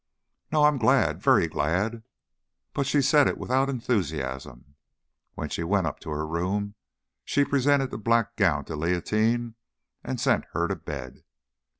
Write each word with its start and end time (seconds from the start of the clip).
"No, 0.51 0.63
I 0.63 0.67
am 0.67 0.79
glad 0.79 1.21
very 1.21 1.47
glad." 1.47 2.01
But 2.73 2.87
she 2.87 3.03
said 3.03 3.27
it 3.27 3.37
without 3.37 3.69
enthusiasm. 3.69 4.73
When 5.35 5.47
she 5.49 5.63
went 5.63 5.85
up 5.85 5.99
to 5.99 6.09
her 6.09 6.25
room, 6.25 6.73
she 7.23 7.45
presented 7.45 7.91
the 7.91 7.99
black 7.99 8.35
gown 8.35 8.65
to 8.65 8.75
Leontine 8.75 9.53
and 10.03 10.19
sent 10.19 10.45
her 10.53 10.67
to 10.69 10.75
bed. 10.75 11.23